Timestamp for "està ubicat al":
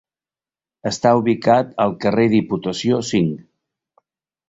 0.91-1.95